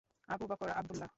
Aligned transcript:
Abu 0.29 0.45
Bakr 0.47 0.69
Abdullah. 0.71 1.09